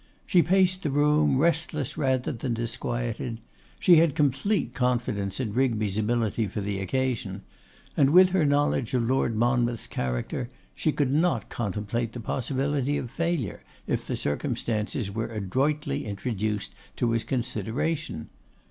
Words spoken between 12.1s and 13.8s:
the possibility of failure,